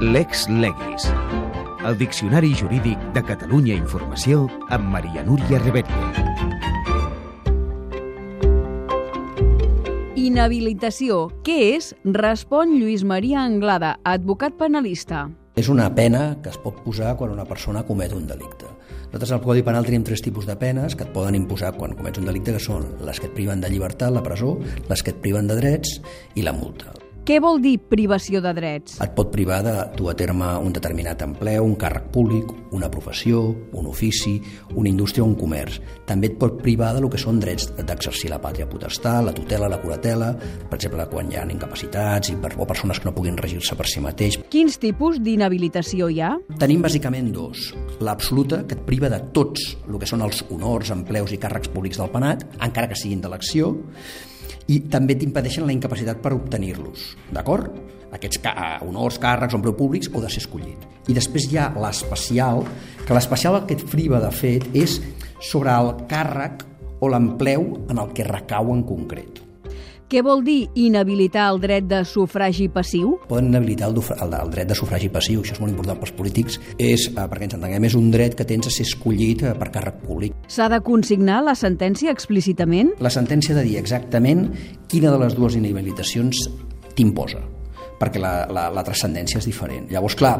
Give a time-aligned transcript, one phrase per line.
[0.00, 1.12] Lex Legis.
[1.84, 6.06] El Diccionari Jurídic de Catalunya Informació amb Maria Núria Rebetlla.
[10.16, 11.26] Inhabilitació.
[11.44, 11.90] Què és?
[12.16, 15.26] Respon Lluís Maria Anglada, advocat penalista.
[15.60, 18.72] És una pena que es pot posar quan una persona comet un delicte.
[19.10, 22.24] Nosaltres al Codi Penal tenim tres tipus de penes que et poden imposar quan comets
[22.24, 24.56] un delicte, que són les que et priven de llibertat, la presó,
[24.88, 25.98] les que et priven de drets
[26.40, 26.96] i la multa.
[27.30, 28.96] Què vol dir privació de drets?
[29.04, 33.44] Et pot privar de dur a terme un determinat empleu, un càrrec públic, una professió,
[33.78, 34.32] un ofici,
[34.74, 35.76] una indústria o un comerç.
[36.08, 39.68] També et pot privar de lo que són drets d'exercir la pàtria potestat, la tutela,
[39.70, 43.38] la curatela, per exemple, quan hi ha incapacitats i per, o persones que no puguin
[43.38, 44.40] regir-se per si mateix.
[44.50, 46.32] Quins tipus d'inhabilitació hi ha?
[46.58, 47.68] Tenim bàsicament dos.
[48.02, 52.02] L'absoluta, que et priva de tots el que són els honors, empleus i càrrecs públics
[52.02, 53.70] del penat, encara que siguin d'elecció,
[54.68, 57.72] i també t'impedeixen la incapacitat per obtenir-los, d'acord?
[58.10, 58.54] Aquests ca
[58.86, 60.86] honors, càrrecs o empleu públics o de ser escollit.
[61.08, 62.64] I després hi ha l'especial,
[63.06, 64.98] que l'especial el que et friva de fet és
[65.40, 66.66] sobre el càrrec
[67.00, 69.49] o l'empleu en el que recau en concret.
[70.10, 73.12] Què vol dir inhabilitar el dret de sufragi passiu?
[73.28, 76.58] Poden inhabilitar el, el, el dret de sufragi passiu, això és molt important pels polítics,
[76.82, 79.70] és, eh, perquè ens entenguem, és un dret que tens a ser escollit eh, per
[79.70, 80.34] càrrec públic.
[80.50, 82.90] S'ha de consignar la sentència explícitament?
[82.98, 84.48] La sentència ha de dir exactament
[84.90, 86.42] quina de les dues inhabilitacions
[86.98, 87.46] t'imposa
[88.00, 89.90] perquè la, la, la transcendència és diferent.
[89.92, 90.34] Llavors, clar,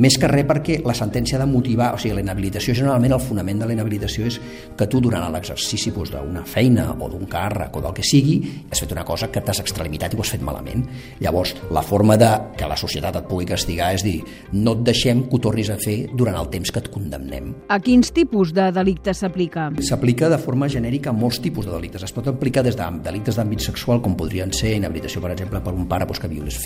[0.00, 3.22] més que res perquè la sentència ha de motivar, o sigui, la inhabilitació, generalment el
[3.22, 4.40] fonament de la inhabilitació és
[4.74, 8.38] que tu durant l'exercici doncs, d'una feina o d'un càrrec o del que sigui,
[8.70, 10.86] has fet una cosa que t'has extralimitat i ho has fet malament.
[11.22, 14.16] Llavors, la forma de que la societat et pugui castigar és dir,
[14.56, 17.52] no et deixem que ho tornis a fer durant el temps que et condemnem.
[17.68, 19.68] A quins tipus de delictes s'aplica?
[19.84, 22.02] S'aplica de forma genèrica a molts tipus de delictes.
[22.02, 25.76] Es pot aplicar des de delictes d'àmbit sexual, com podrien ser inhabilitació, per exemple, per
[25.76, 26.58] un pare doncs, que violi els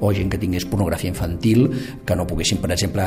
[0.00, 1.66] o gent que tingués pornografia infantil,
[2.04, 3.04] que no poguessin, per exemple,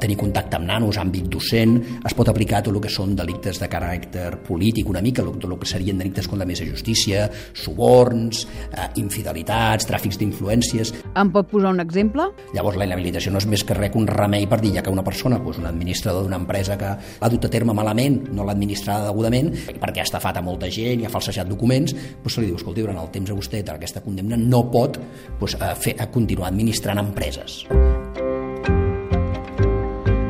[0.00, 3.68] tenir contacte amb nanos, àmbit docent, es pot aplicar tot el que són delictes de
[3.70, 8.88] caràcter polític, una mica, tot el que serien delictes contra la mesa justícia, suborns, eh,
[9.02, 10.92] infidelitats, tràfics d'influències...
[11.16, 12.28] Em pot posar un exemple?
[12.54, 15.04] Llavors, la inhabilitació no és més que res un remei per dir ja que una
[15.06, 19.10] persona, doncs, un administrador d'una empresa que l'ha dut a terme malament, no l'ha administrada
[19.10, 22.58] degudament, perquè ha estafat a molta gent i ha falsejat documents, doncs se li diu,
[22.58, 24.98] escolta, durant el temps a vostè aquesta condemna no pot
[25.40, 25.56] doncs,
[25.86, 27.62] fer, a continuar administrant empreses.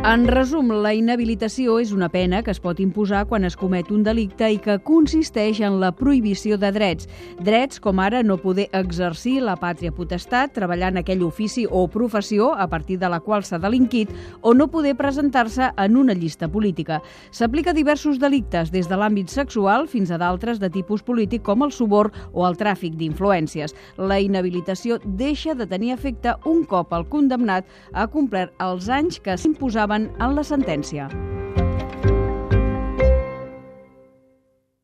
[0.07, 4.05] En resum, la inhabilitació és una pena que es pot imposar quan es comet un
[4.07, 7.09] delicte i que consisteix en la prohibició de drets.
[7.43, 12.53] Drets com ara no poder exercir la pàtria potestat, treballar en aquell ofici o professió
[12.55, 14.13] a partir de la qual s'ha delinquit
[14.43, 17.01] o no poder presentar-se en una llista política.
[17.33, 21.75] S'aplica diversos delictes, des de l'àmbit sexual fins a d'altres de tipus polític com el
[21.75, 23.75] suborn o el tràfic d'influències.
[23.99, 29.35] La inhabilitació deixa de tenir efecte un cop el condemnat ha complert els anys que
[29.35, 31.09] s'imposaven en la sentència.